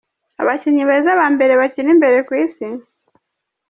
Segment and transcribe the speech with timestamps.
[0.41, 2.67] Abakinyi beza ba mbere bakina imbere kw'isi?.